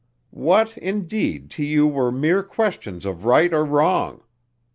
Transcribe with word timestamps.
"What, 0.33 0.79
indeed, 0.79 1.51
to 1.51 1.63
you 1.63 1.85
were 1.85 2.11
mere 2.11 2.41
questions 2.41 3.05
of 3.05 3.23
right 3.23 3.53
or 3.53 3.63
wrong? 3.63 4.23